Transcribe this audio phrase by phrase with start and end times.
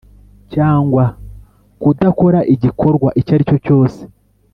[0.53, 1.03] Cyangwa
[1.81, 4.01] kudakora igikorwa icyo aricyo cyose